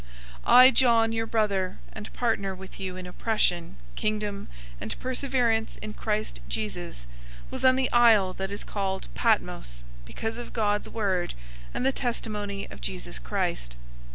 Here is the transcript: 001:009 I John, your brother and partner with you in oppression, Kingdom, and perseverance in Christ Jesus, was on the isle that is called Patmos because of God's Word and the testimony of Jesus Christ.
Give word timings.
001:009 0.47 0.47
I 0.53 0.71
John, 0.71 1.11
your 1.11 1.27
brother 1.27 1.77
and 1.93 2.11
partner 2.13 2.55
with 2.55 2.79
you 2.79 2.97
in 2.97 3.05
oppression, 3.05 3.75
Kingdom, 3.95 4.47
and 4.81 4.99
perseverance 4.99 5.77
in 5.77 5.93
Christ 5.93 6.39
Jesus, 6.49 7.05
was 7.51 7.63
on 7.63 7.75
the 7.75 7.91
isle 7.91 8.33
that 8.33 8.49
is 8.49 8.63
called 8.63 9.09
Patmos 9.13 9.83
because 10.03 10.37
of 10.39 10.53
God's 10.53 10.89
Word 10.89 11.35
and 11.71 11.85
the 11.85 11.91
testimony 11.91 12.67
of 12.71 12.81
Jesus 12.81 13.19
Christ. 13.19 13.75